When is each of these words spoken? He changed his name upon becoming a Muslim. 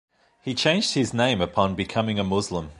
He 0.41 0.55
changed 0.55 0.95
his 0.95 1.13
name 1.13 1.41
upon 1.41 1.75
becoming 1.75 2.17
a 2.17 2.23
Muslim. 2.23 2.69